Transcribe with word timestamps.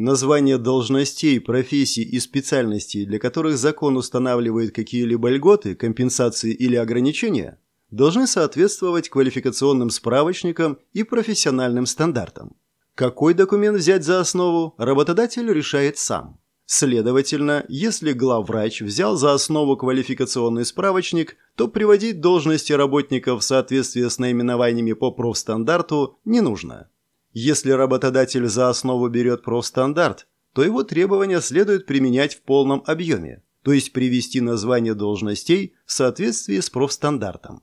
Названия 0.00 0.58
должностей, 0.58 1.40
профессий 1.40 2.04
и 2.04 2.20
специальностей, 2.20 3.04
для 3.04 3.18
которых 3.18 3.58
закон 3.58 3.96
устанавливает 3.96 4.72
какие-либо 4.72 5.28
льготы, 5.28 5.74
компенсации 5.74 6.52
или 6.52 6.76
ограничения, 6.76 7.58
должны 7.90 8.28
соответствовать 8.28 9.08
квалификационным 9.08 9.90
справочникам 9.90 10.78
и 10.92 11.02
профессиональным 11.02 11.84
стандартам. 11.84 12.54
Какой 12.94 13.34
документ 13.34 13.78
взять 13.78 14.04
за 14.04 14.20
основу, 14.20 14.76
работодатель 14.78 15.52
решает 15.52 15.98
сам. 15.98 16.38
Следовательно, 16.64 17.64
если 17.68 18.12
главврач 18.12 18.82
взял 18.82 19.16
за 19.16 19.34
основу 19.34 19.76
квалификационный 19.76 20.64
справочник, 20.64 21.36
то 21.56 21.66
приводить 21.66 22.20
должности 22.20 22.72
работников 22.72 23.40
в 23.40 23.44
соответствии 23.44 24.06
с 24.06 24.20
наименованиями 24.20 24.92
по 24.92 25.10
профстандарту 25.10 26.20
не 26.24 26.40
нужно. 26.40 26.88
Если 27.40 27.70
работодатель 27.70 28.48
за 28.48 28.68
основу 28.68 29.08
берет 29.08 29.44
профстандарт, 29.44 30.26
то 30.54 30.64
его 30.64 30.82
требования 30.82 31.40
следует 31.40 31.86
применять 31.86 32.34
в 32.34 32.42
полном 32.42 32.82
объеме, 32.84 33.44
то 33.62 33.72
есть 33.72 33.92
привести 33.92 34.40
название 34.40 34.94
должностей 34.94 35.76
в 35.86 35.92
соответствии 35.92 36.58
с 36.58 36.68
профстандартом. 36.68 37.62